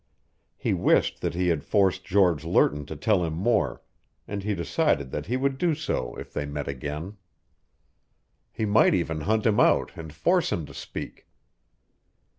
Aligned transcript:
He 0.57 0.73
wished 0.73 1.21
that 1.21 1.35
he 1.35 1.49
had 1.49 1.63
forced 1.63 2.03
George 2.03 2.43
Lerton 2.43 2.87
to 2.87 2.95
tell 2.95 3.23
him 3.23 3.33
more, 3.33 3.83
and 4.27 4.41
he 4.41 4.55
decided 4.55 5.11
that 5.11 5.27
he 5.27 5.37
would 5.37 5.59
do 5.59 5.75
so 5.75 6.15
if 6.15 6.33
they 6.33 6.43
met 6.47 6.67
again. 6.67 7.17
He 8.51 8.65
might 8.65 8.95
even 8.95 9.21
hunt 9.21 9.45
him 9.45 9.59
out 9.59 9.91
and 9.95 10.11
force 10.11 10.51
him 10.51 10.65
to 10.65 10.73
speak. 10.73 11.27